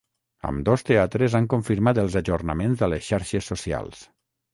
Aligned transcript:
Ambdós 0.51 0.83
teatres 0.85 1.35
han 1.39 1.49
confirmat 1.53 1.99
els 2.05 2.17
ajornaments 2.21 2.81
a 2.87 2.91
les 2.95 3.05
xarxes 3.11 3.51
socials. 3.53 4.01